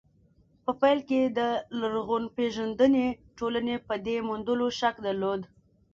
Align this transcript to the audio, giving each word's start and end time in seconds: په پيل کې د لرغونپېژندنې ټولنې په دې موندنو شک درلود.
په 0.63 0.71
پيل 0.81 0.99
کې 1.09 1.21
د 1.37 1.39
لرغونپېژندنې 1.79 3.05
ټولنې 3.37 3.75
په 3.87 3.93
دې 4.05 4.17
موندنو 4.27 4.67
شک 4.79 4.95
درلود. 5.05 5.41